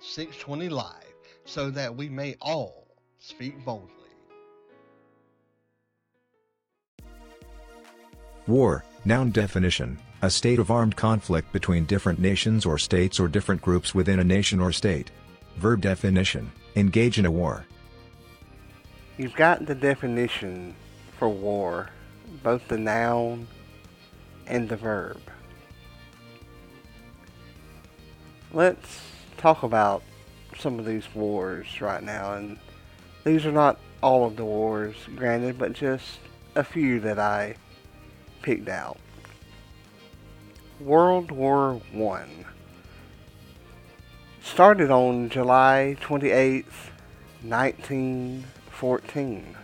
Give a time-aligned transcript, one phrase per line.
[0.00, 2.86] 620 Life so that we may all
[3.18, 3.88] speak boldly.
[8.46, 13.62] War, noun definition, a state of armed conflict between different nations or states or different
[13.62, 15.10] groups within a nation or state.
[15.56, 17.64] Verb definition, engage in a war.
[19.18, 20.74] You've got the definition
[21.18, 21.90] for war,
[22.42, 23.46] both the noun
[24.46, 25.20] and the verb.
[28.52, 29.00] Let's
[29.40, 30.02] talk about
[30.58, 32.58] some of these wars right now, and
[33.24, 36.18] these are not all of the wars, granted, but just
[36.54, 37.54] a few that I
[38.42, 38.98] picked out.
[40.78, 42.44] World War One
[44.42, 46.90] started on July 28th,
[47.42, 49.56] 1914,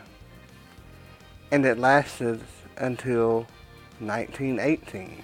[1.51, 2.41] and it lasted
[2.79, 3.47] until
[3.99, 5.23] 1918.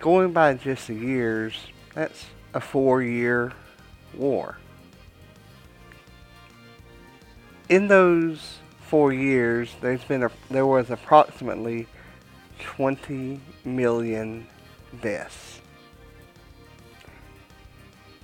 [0.00, 3.52] Going by just the years, that's a four year
[4.14, 4.56] war.
[7.68, 11.86] In those four years, there's been a, there was approximately
[12.58, 14.46] 20 million
[15.00, 15.60] deaths.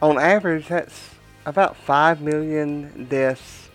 [0.02, 1.10] On average, that's
[1.46, 3.70] about 5 million deaths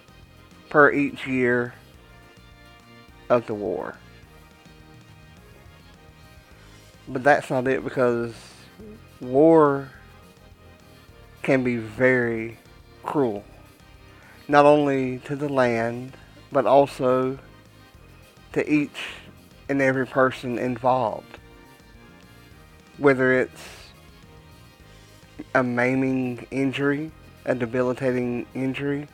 [0.69, 1.73] per each year
[3.30, 3.95] of the war.
[7.08, 8.36] But that's not it because
[9.21, 9.89] war
[11.42, 12.58] can be very
[13.03, 13.44] cruel.
[14.47, 16.17] Not only to the land,
[16.52, 17.39] but also
[18.53, 19.03] to each
[19.70, 21.38] and every person involved.
[22.98, 23.61] Whether it's
[25.56, 27.11] a maiming injury,
[27.45, 29.08] a debilitating injury,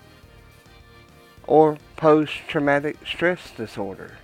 [1.45, 4.17] or post traumatic stress disorder.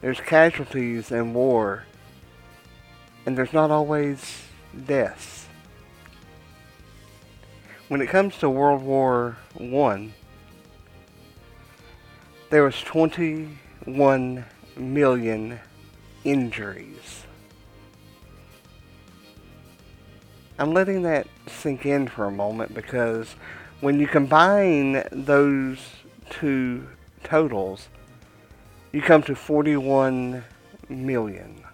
[0.00, 1.84] There's casualties in war,
[3.26, 4.42] and there's not always
[4.86, 5.46] deaths.
[7.88, 10.14] When it comes to World War One,
[12.50, 14.44] there was 21
[14.76, 15.60] million
[16.24, 17.24] injuries.
[20.58, 23.34] I'm letting that sink in for a moment because
[23.80, 25.78] when you combine those
[26.30, 26.86] two
[27.24, 27.88] totals,
[28.92, 30.44] you come to 41
[30.88, 31.64] million.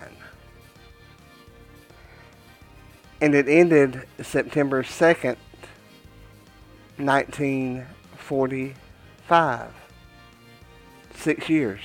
[3.21, 5.37] And it ended September 2nd,
[6.97, 9.71] 1945.
[11.15, 11.81] Six years.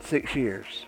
[0.00, 0.86] Six years.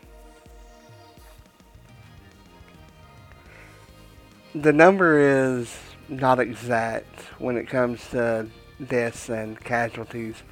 [4.54, 5.76] The number is
[6.08, 8.46] not exact when it comes to
[8.86, 10.42] deaths and casualties,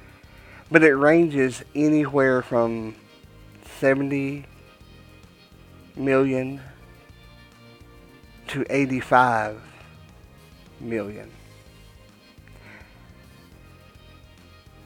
[0.71, 2.95] but it ranges anywhere from
[3.79, 4.45] 70
[5.95, 6.59] million
[8.47, 9.61] to 85
[10.83, 11.31] million.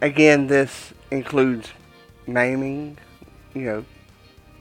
[0.01, 1.69] Again, this includes
[2.27, 2.97] maiming,
[3.53, 3.85] you know,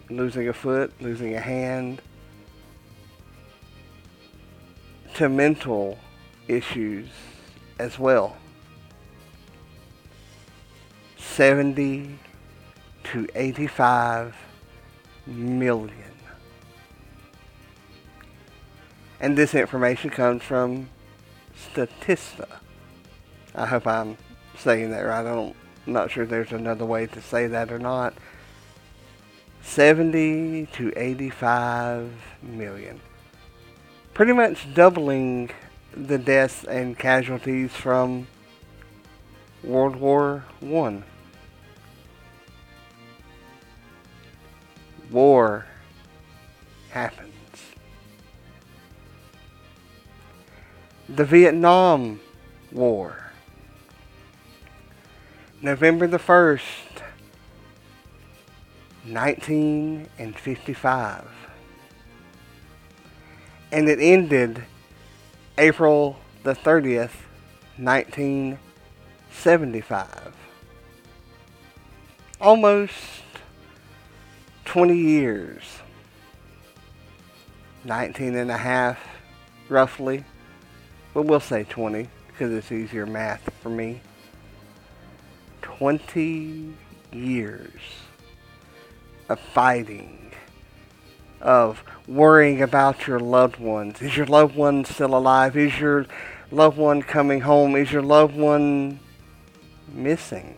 [0.08, 2.00] losing a foot, losing a hand,
[5.14, 5.98] to mental
[6.48, 7.08] issues
[7.78, 8.36] as well.
[11.18, 12.18] 70
[13.04, 14.34] to 85
[15.26, 16.02] million.
[19.20, 20.88] And this information comes from
[21.56, 22.46] Statista.
[23.54, 24.16] I hope I'm
[24.58, 25.20] saying that right.
[25.20, 25.56] I don't,
[25.86, 28.14] I'm not sure there's another way to say that or not.
[29.62, 32.12] 70 to 85
[32.42, 33.00] million.
[34.14, 35.50] Pretty much doubling
[35.92, 38.26] the deaths and casualties from
[39.62, 41.02] World War One.
[45.10, 45.66] War
[46.90, 47.25] happens.
[51.08, 52.18] The Vietnam
[52.72, 53.30] War.
[55.62, 56.62] November the 1st,
[59.04, 61.28] 1955.
[63.70, 64.64] And it ended
[65.56, 67.12] April the 30th,
[67.78, 70.34] 1975.
[72.40, 72.94] Almost
[74.64, 75.62] 20 years.
[77.84, 78.98] 19 and a half,
[79.68, 80.24] roughly.
[81.16, 84.02] But we'll say 20 because it's easier math for me.
[85.62, 86.74] 20
[87.10, 87.80] years
[89.30, 90.32] of fighting,
[91.40, 94.02] of worrying about your loved ones.
[94.02, 95.56] Is your loved one still alive?
[95.56, 96.04] Is your
[96.50, 97.76] loved one coming home?
[97.76, 99.00] Is your loved one
[99.90, 100.54] missing?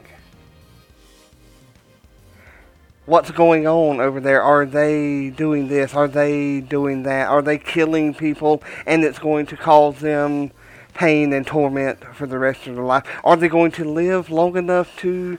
[3.08, 4.43] What's going on over there?
[4.43, 5.94] Are they doing this?
[5.94, 7.28] Are they doing that?
[7.28, 10.50] Are they killing people and it's going to cause them
[10.93, 13.05] pain and torment for the rest of their life?
[13.25, 15.38] Are they going to live long enough to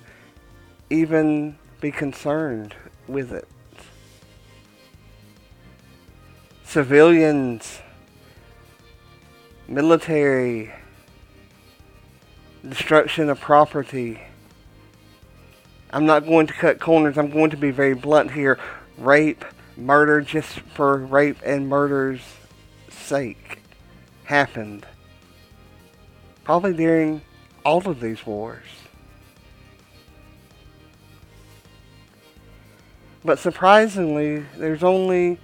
[0.90, 2.74] even be concerned
[3.08, 3.48] with it?
[6.64, 7.82] Civilians,
[9.68, 10.74] military,
[12.68, 14.24] destruction of property.
[15.92, 17.18] I'm not going to cut corners.
[17.18, 18.60] I'm going to be very blunt here.
[18.98, 19.44] Rape,
[19.76, 22.22] murder, just for rape and murder's
[22.90, 23.60] sake,
[24.26, 24.86] happened
[26.44, 27.22] probably during
[27.64, 28.66] all of these wars.
[33.24, 35.38] But surprisingly, there's only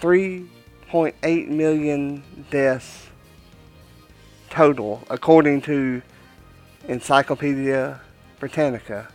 [0.00, 3.06] 3.8 million deaths
[4.50, 6.02] total, according to
[6.86, 8.00] Encyclopedia
[8.38, 9.08] Britannica.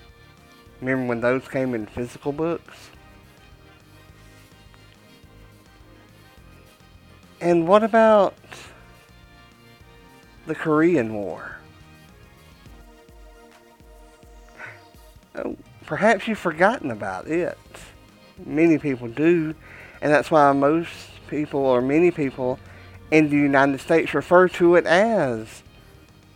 [0.81, 2.89] Remember when those came in physical books?
[7.39, 8.33] And what about
[10.47, 11.57] the Korean War.
[15.35, 17.57] Oh, perhaps you've forgotten about it.
[18.43, 19.53] Many people do,
[20.01, 20.89] and that's why most
[21.27, 22.59] people, or many people,
[23.11, 25.63] in the United States refer to it as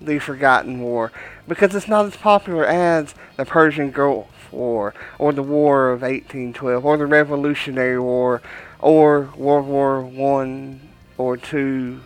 [0.01, 1.11] the Forgotten War
[1.47, 6.85] because it's not as popular as the Persian Gulf War or the War of 1812
[6.85, 8.41] or the Revolutionary War
[8.79, 12.01] or World War One or Two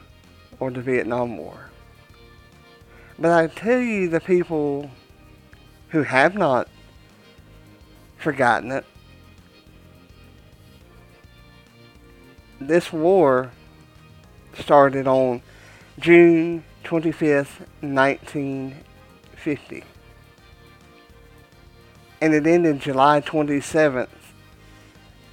[0.60, 1.70] or the Vietnam War.
[3.18, 4.92] But I tell you, the people
[5.90, 6.68] who have not
[8.18, 8.86] forgotten it,
[12.60, 13.52] this war
[14.58, 15.42] started on
[16.00, 19.84] June 25th, 1950.
[22.22, 24.08] And it ended July 27th,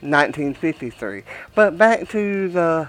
[0.00, 1.22] 1953.
[1.54, 2.88] But back to the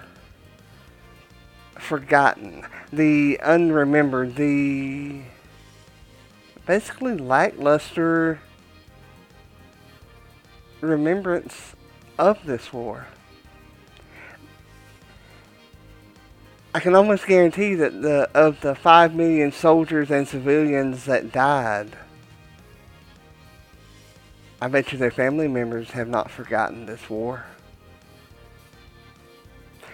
[1.77, 5.21] forgotten, the unremembered, the
[6.65, 8.39] basically lackluster
[10.81, 11.75] remembrance
[12.17, 13.05] of this war.
[16.75, 21.95] I can almost guarantee that the of the five million soldiers and civilians that died,
[24.59, 27.45] I bet you their family members have not forgotten this war.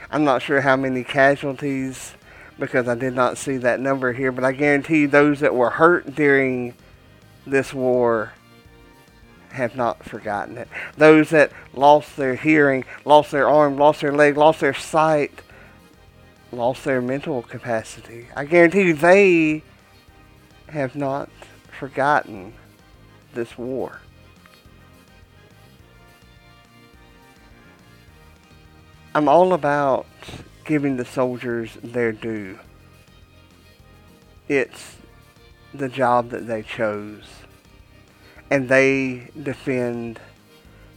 [0.10, 2.14] I'm not sure how many casualties
[2.58, 6.16] because I did not see that number here, but I guarantee those that were hurt
[6.16, 6.76] during
[7.46, 8.32] this war
[9.52, 10.70] have not forgotten it.
[10.96, 15.42] Those that lost their hearing, lost their arm, lost their leg, lost their sight,
[16.52, 18.28] lost their mental capacity.
[18.36, 19.64] I guarantee you they
[20.68, 21.30] have not
[21.80, 22.54] forgotten
[23.34, 24.00] this war.
[29.16, 30.06] I'm all about
[30.66, 32.60] giving the soldiers their due.
[34.48, 34.98] It's
[35.74, 37.26] the job that they chose.
[38.52, 40.20] And they defend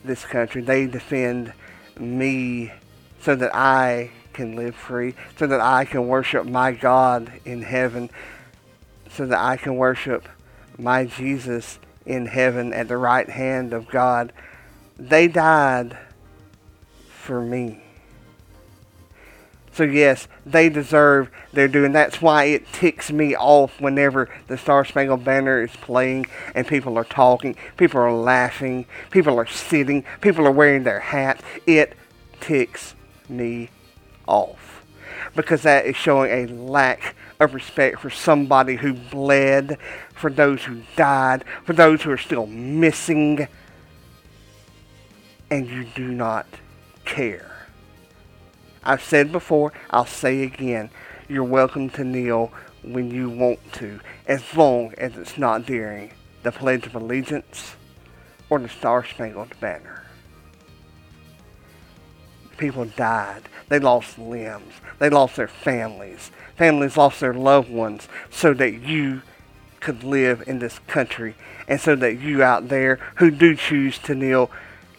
[0.05, 0.63] this country.
[0.63, 1.53] They defend
[1.99, 2.73] me
[3.21, 8.11] so that I can live free, so that I can worship my God in heaven,
[9.11, 10.29] so that I can worship
[10.79, 14.33] my Jesus in heaven at the right hand of God.
[14.99, 15.97] They died
[17.09, 17.83] for me.
[19.73, 24.59] So yes, they deserve their due, and that's why it ticks me off whenever the
[24.59, 30.05] Star Spangled Banner is playing and people are talking, people are laughing, people are sitting,
[30.21, 31.43] people are wearing their hats.
[31.67, 31.95] It
[32.41, 32.95] ticks
[33.31, 33.71] me
[34.27, 34.85] off
[35.35, 39.79] because that is showing a lack of respect for somebody who bled,
[40.15, 43.47] for those who died, for those who are still missing,
[45.51, 46.47] and you do not
[47.05, 47.69] care.
[48.85, 50.91] I've said before, I'll say again,
[51.29, 52.53] you're welcome to kneel
[52.83, 56.13] when you want to, as long as it's not during
[56.43, 57.77] the Pledge of Allegiance,
[58.51, 60.05] or the Star Spangled Banner.
[62.57, 63.43] People died.
[63.73, 64.75] They lost limbs.
[64.99, 66.31] They lost their families.
[66.57, 69.23] Families lost their loved ones so that you
[69.81, 71.37] could live in this country
[71.67, 74.51] and so that you out there who do choose to kneel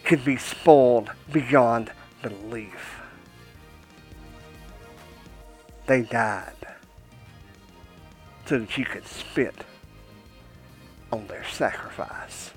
[0.04, 1.92] could be spoiled beyond
[2.24, 3.00] belief.
[5.86, 6.56] They died
[8.48, 9.66] so that you could spit
[11.12, 12.50] on their sacrifice.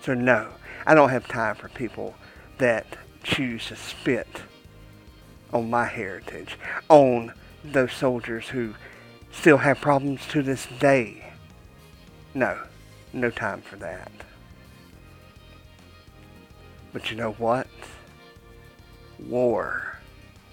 [0.00, 0.48] So, no,
[0.86, 2.14] I don't have time for people
[2.56, 2.86] that
[3.22, 4.42] choose to spit
[5.52, 6.56] on my heritage,
[6.88, 7.32] on
[7.64, 8.74] those soldiers who
[9.32, 11.32] still have problems to this day.
[12.34, 12.58] No,
[13.12, 14.12] no time for that.
[16.92, 17.66] But you know what?
[19.18, 19.98] War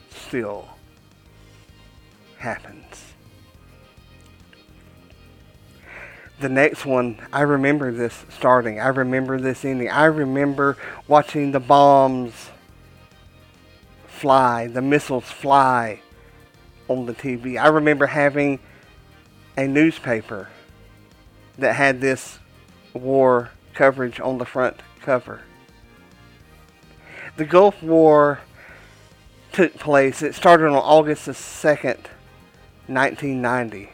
[0.10, 0.68] still
[2.38, 3.14] happens.
[6.40, 8.80] The next one, I remember this starting.
[8.80, 9.90] I remember this ending.
[9.90, 12.52] I remember watching the bombs
[14.18, 16.02] fly, the missiles fly
[16.88, 17.62] on the TV.
[17.62, 18.60] I remember having
[19.56, 20.50] a newspaper
[21.58, 22.40] that had this
[22.94, 25.42] war coverage on the front cover.
[27.38, 28.40] The Gulf War
[29.52, 32.08] took place, it started on August the 2nd,
[32.88, 33.90] 1990.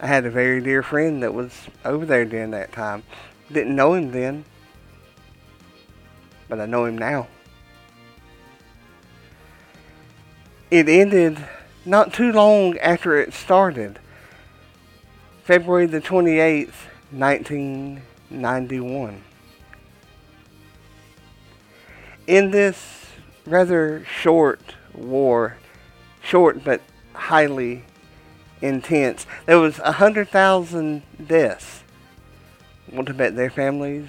[0.00, 3.02] I had a very dear friend that was over there during that time.
[3.52, 4.46] Didn't know him then,
[6.48, 7.28] but I know him now.
[10.70, 11.36] It ended
[11.84, 13.98] not too long after it started.
[15.42, 19.24] February the 28th, 1991.
[22.28, 23.06] In this
[23.44, 25.56] rather short war,
[26.22, 26.80] short but
[27.14, 27.82] highly
[28.62, 31.82] intense, there was a hundred thousand deaths.
[32.92, 34.06] Want to bet their families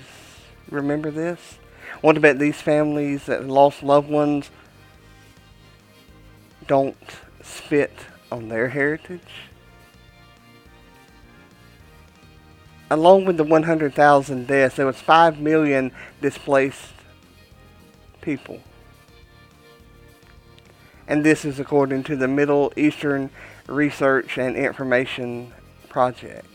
[0.69, 1.57] remember this?
[2.03, 4.51] Want to bet these families that lost loved ones
[6.67, 6.97] don't
[7.41, 7.93] spit
[8.31, 9.51] on their heritage?
[12.91, 16.91] along with the 100,000 deaths, there was 5 million displaced
[18.19, 18.59] people.
[21.07, 23.29] And this is according to the Middle Eastern
[23.67, 25.53] Research and Information
[25.87, 26.45] Project.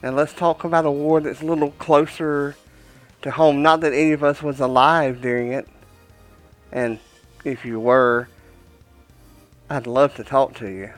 [0.00, 2.54] Now let's talk about a war that's a little closer
[3.22, 3.60] to home.
[3.60, 5.68] Not that any of us was alive during it.
[6.72, 6.98] And
[7.44, 8.28] if you were,
[9.70, 10.90] I'd love to talk to you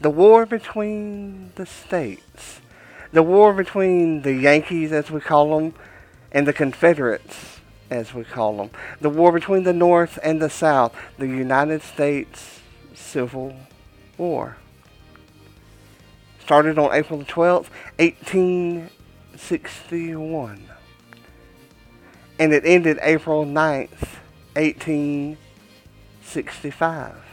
[0.00, 2.60] the war between the states,
[3.12, 5.74] the war between the Yankees, as we call them,
[6.30, 7.58] and the Confederates,
[7.90, 12.60] as we call them, the war between the North and the South, the United States
[12.94, 13.56] Civil
[14.16, 14.56] War.
[16.40, 17.66] Started on April the 12th,
[17.98, 20.67] 1861.
[22.38, 24.20] And it ended April 9th,
[24.54, 27.24] 1865.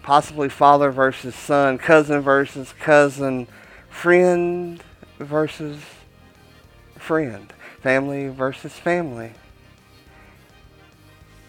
[0.01, 3.47] possibly father versus son, cousin versus cousin,
[3.89, 4.83] friend
[5.19, 5.79] versus
[6.97, 9.31] friend, family versus family.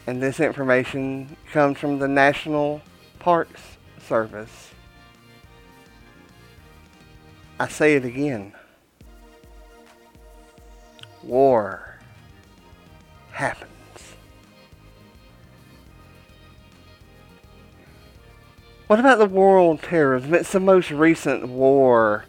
[0.06, 2.80] And this information comes from the National
[3.18, 3.60] Parks
[3.98, 4.70] Service.
[7.58, 8.52] I say it again
[11.26, 11.98] war
[13.32, 13.70] happens.
[18.86, 20.32] What about the war on terrorism?
[20.34, 22.24] It's the most recent war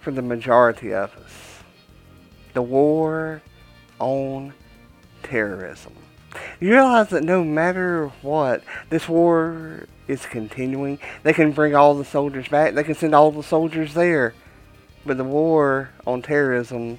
[0.00, 1.62] for the majority of us.
[2.52, 3.40] The war
[3.98, 4.52] on
[5.30, 5.94] terrorism.
[6.60, 10.98] You realize that no matter what, this war is continuing.
[11.22, 12.74] They can bring all the soldiers back.
[12.74, 14.34] They can send all the soldiers there.
[15.06, 16.98] But the war on terrorism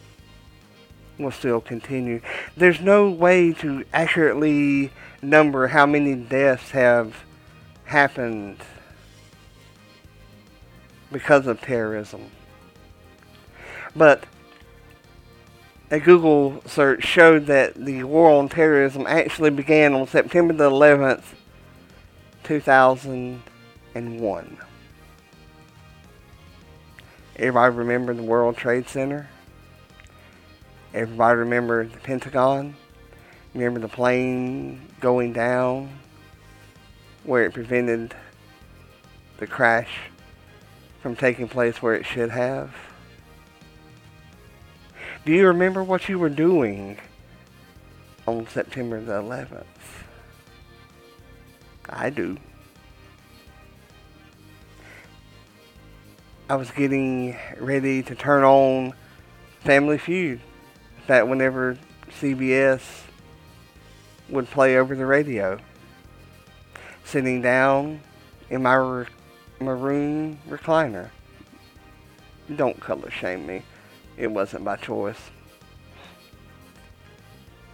[1.19, 2.21] will still continue.
[2.57, 7.23] There's no way to accurately number how many deaths have
[7.85, 8.57] happened
[11.11, 12.31] because of terrorism.
[13.95, 14.23] But
[15.91, 21.25] a Google search showed that the war on terrorism actually began on September the 11th,
[22.43, 24.57] 2001.
[27.35, 29.27] Everybody remember the World Trade Center?
[30.93, 32.77] Everybody remember the Pentagon?
[33.53, 35.89] Remember the plane going down
[37.25, 38.15] where it prevented
[39.39, 39.91] the crash
[41.01, 42.73] from taking place where it should have?
[45.23, 46.97] Do you remember what you were doing
[48.25, 49.65] on September the 11th?
[51.87, 52.37] I do.
[56.49, 58.93] I was getting ready to turn on
[59.59, 60.41] Family Feud.
[61.05, 61.77] That whenever
[62.19, 62.81] CBS
[64.27, 65.59] would play over the radio.
[67.03, 68.01] Sitting down
[68.49, 69.05] in my re-
[69.59, 71.09] maroon recliner.
[72.55, 73.61] Don't color shame me.
[74.21, 75.31] It wasn't by choice.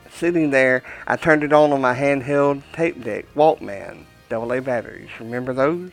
[0.10, 5.10] Sitting there, I turned it on on my handheld tape deck, Walkman, AA batteries.
[5.20, 5.92] Remember those?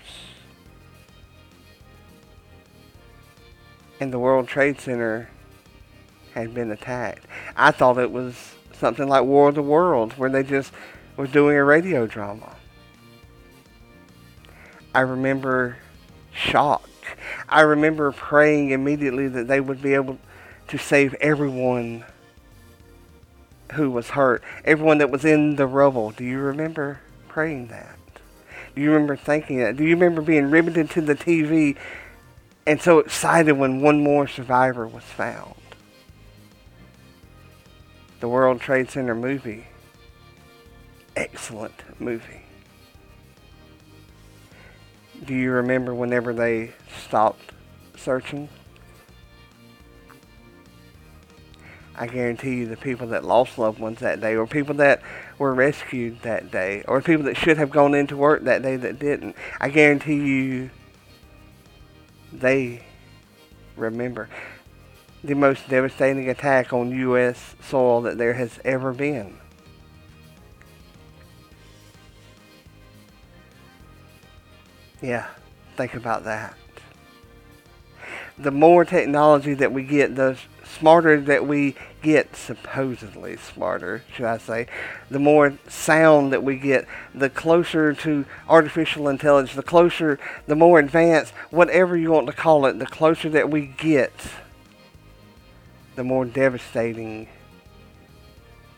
[3.99, 5.29] And the World Trade Center
[6.35, 7.27] had been attacked.
[7.57, 10.73] I thought it was something like War of the Worlds, where they just
[11.17, 12.55] was doing a radio drama.
[14.95, 15.79] I remember
[16.33, 16.89] shock.
[17.49, 20.21] I remember praying immediately that they would be able
[20.75, 22.05] to save everyone
[23.75, 26.11] who was hurt, everyone that was in the rubble.
[26.11, 27.97] Do you remember praying that?
[28.75, 29.77] Do you remember thinking that?
[29.77, 31.77] Do you remember being riveted to the TV
[32.67, 35.55] and so excited when one more survivor was found?
[38.19, 39.67] The World Trade Center movie.
[41.15, 42.43] Excellent movie.
[45.25, 46.73] Do you remember whenever they
[47.07, 47.53] stopped
[47.97, 48.49] searching?
[51.97, 55.01] I guarantee you the people that lost loved ones that day, or people that
[55.39, 58.99] were rescued that day, or people that should have gone into work that day that
[58.99, 60.71] didn't, I guarantee you
[62.33, 62.83] they
[63.77, 64.29] remember
[65.23, 67.55] the most devastating attack on U.S.
[67.63, 69.39] soil that there has ever been.
[75.01, 75.27] Yeah,
[75.77, 76.57] think about that.
[78.37, 84.39] The more technology that we get, the smarter that we get, supposedly smarter, should I
[84.39, 84.67] say,
[85.09, 90.81] the more sound that we get, the closer to artificial intelligence, the closer, the more
[90.81, 94.13] advanced, whatever you want to call it, the closer that we get,
[95.95, 97.29] the more devastating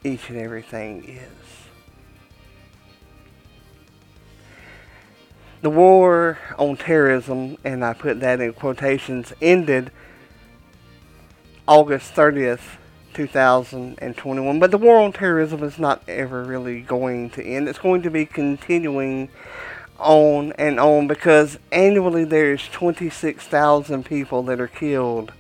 [0.05, 1.46] each and everything is.
[5.63, 9.91] The war on terrorism, and I put that in quotations, ended
[11.67, 12.77] August 30th,
[13.15, 14.59] 2021.
[14.61, 17.69] But the war on terrorism is not ever really going to end.
[17.69, 19.31] It's going to be continuing
[19.99, 25.33] on and on because annually there's 26,000 people that are killed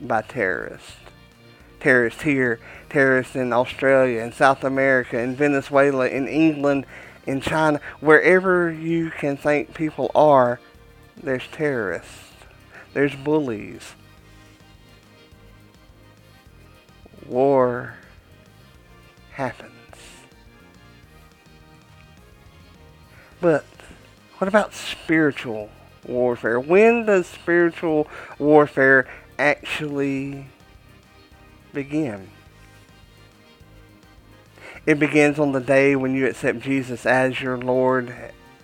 [0.00, 0.96] by terrorists.
[1.80, 2.60] Terrorists here,
[2.90, 6.84] terrorists in Australia, in South America, in Venezuela, in England,
[7.30, 10.58] in China, wherever you can think people are,
[11.22, 12.32] there's terrorists.
[12.92, 13.94] There's bullies.
[17.26, 17.94] War
[19.32, 19.70] happens.
[23.40, 23.64] But
[24.38, 25.70] what about spiritual
[26.04, 26.58] warfare?
[26.58, 28.08] When does spiritual
[28.40, 29.06] warfare
[29.38, 30.46] actually
[31.72, 32.28] begin?
[34.86, 38.14] It begins on the day when you accept Jesus as your Lord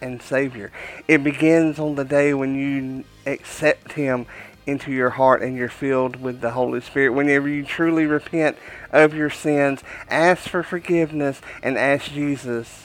[0.01, 0.73] and Savior.
[1.07, 4.27] It begins on the day when you accept Him
[4.67, 7.13] into your heart and you're filled with the Holy Spirit.
[7.13, 8.57] Whenever you truly repent
[8.91, 12.83] of your sins, ask for forgiveness, and ask Jesus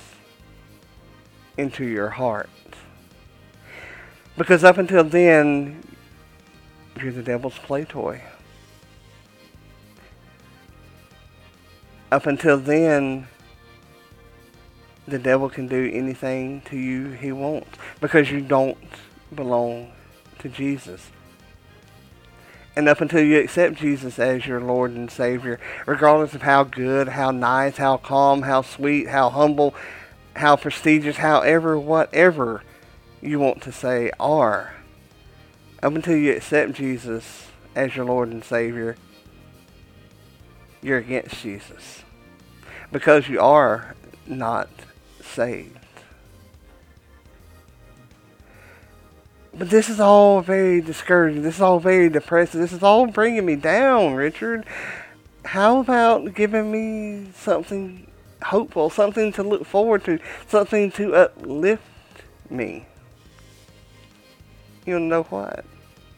[1.58, 2.50] into your heart.
[4.38, 5.84] Because up until then,
[7.02, 8.22] you're the devil's play toy.
[12.12, 13.28] Up until then,
[15.08, 18.78] the devil can do anything to you he wants because you don't
[19.34, 19.92] belong
[20.40, 21.10] to Jesus.
[22.76, 27.10] And up until you accept Jesus as your Lord and Savior, regardless of how good,
[27.10, 29.76] how nice, how calm, how sweet, how humble,
[30.36, 32.64] how prestigious, however, whatever
[33.22, 34.76] you want to say are,
[35.84, 38.96] up until you accept Jesus as your Lord and Savior,
[40.82, 42.04] you're against Jesus.
[42.92, 43.96] Because you are
[44.28, 44.70] not
[45.22, 45.78] saved.
[49.54, 51.44] But this is all very discouraging.
[51.44, 52.62] This is all very depressing.
[52.62, 54.66] This is all bringing me down, Richard.
[55.44, 58.08] How about giving me something
[58.44, 61.84] hopeful, something to look forward to, something to uplift
[62.50, 62.86] me?
[64.86, 65.66] You know what?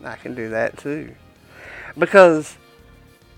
[0.04, 1.16] I can do that too.
[1.98, 2.58] Because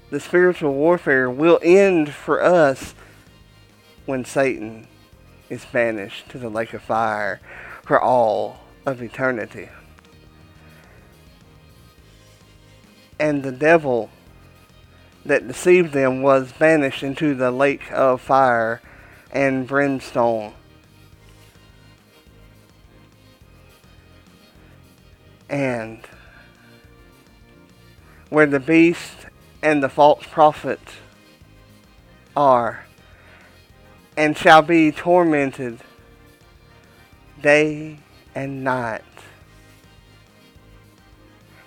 [0.09, 2.93] the spiritual warfare will end for us
[4.05, 4.87] when Satan
[5.49, 7.39] is banished to the lake of fire
[7.83, 9.69] for all of eternity.
[13.19, 14.09] And the devil
[15.25, 18.81] that deceived them was banished into the lake of fire
[19.31, 20.53] and brimstone.
[25.49, 25.99] And
[28.29, 29.24] where the beast
[29.65, 30.79] and the false prophet
[32.37, 32.85] are,
[34.15, 35.79] and shall be tormented
[37.41, 37.97] day
[38.35, 39.01] and night.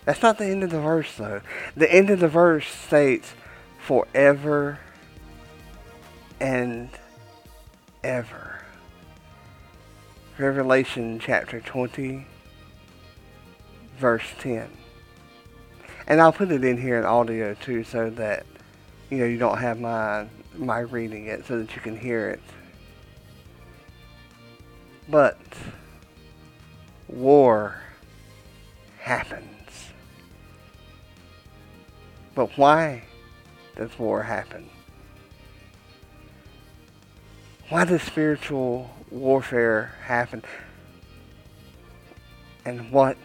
[0.05, 1.41] That's not the end of the verse, though.
[1.77, 3.35] The end of the verse states,
[3.81, 4.79] forever
[6.39, 6.91] and
[8.05, 8.63] ever.
[10.39, 12.29] Revelation chapter 20,
[13.99, 14.71] verse 10.
[16.09, 18.47] And I'll put it in here in audio too so that
[19.11, 22.41] you know you don't have my my reading it so that you can hear it.
[25.07, 25.39] But
[27.09, 27.83] war
[29.01, 29.91] happens.
[32.35, 33.03] But why
[33.77, 34.71] does war happen?
[37.69, 40.43] Why does spiritual warfare happen?
[42.65, 43.19] And what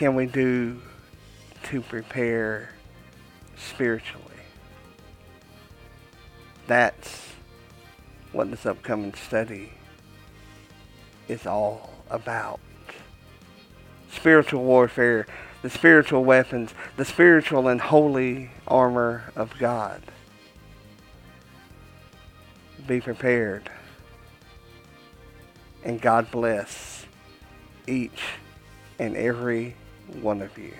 [0.00, 0.80] can we do
[1.62, 2.70] to prepare
[3.58, 4.24] spiritually?
[6.66, 7.34] That's
[8.32, 9.74] what this upcoming study
[11.28, 12.60] is all about.
[14.10, 15.26] Spiritual warfare,
[15.60, 20.00] the spiritual weapons, the spiritual and holy armor of God.
[22.86, 23.68] Be prepared.
[25.84, 27.04] And God bless
[27.86, 28.22] each
[28.98, 29.76] and every
[30.16, 30.72] one of you.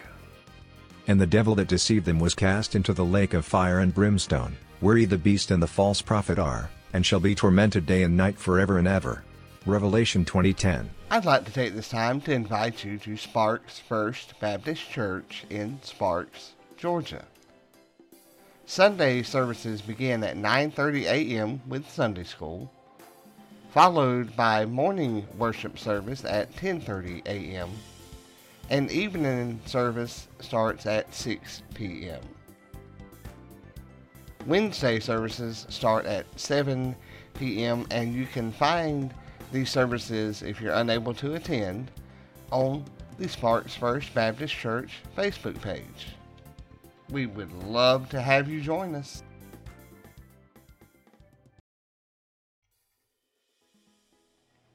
[1.07, 4.57] And the devil that deceived them was cast into the lake of fire and brimstone,
[4.81, 8.17] where he the beast and the false prophet are, and shall be tormented day and
[8.17, 9.25] night forever and ever.
[9.67, 10.89] Revelation 20:10.
[11.11, 15.79] I'd like to take this time to invite you to Sparks First Baptist Church in
[15.83, 17.25] Sparks, Georgia.
[18.65, 21.61] Sunday services begin at 9:30 a.m.
[21.67, 22.73] with Sunday school,
[23.71, 27.71] followed by morning worship service at 10:30 a.m.
[28.71, 32.21] and evening service starts at 6 p.m.
[34.47, 36.97] Wednesday services start at 7
[37.35, 37.87] p.m.
[37.91, 39.13] and you can find
[39.53, 41.91] these services if you're unable to attend
[42.53, 42.85] on
[43.19, 46.15] the Sparks First Baptist Church Facebook page.
[47.11, 49.23] We would love to have you join us.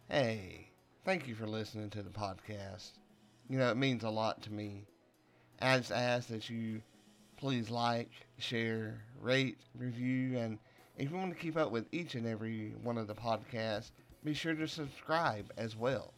[0.10, 0.68] Hey,
[1.06, 2.92] thank you for listening to the podcast.
[3.50, 4.84] You know, it means a lot to me.
[5.62, 6.82] I just ask that you
[7.38, 10.58] please like, share, rate, review, and
[10.98, 13.92] if you want to keep up with each and every one of the podcasts,
[14.24, 16.14] be sure to subscribe as well.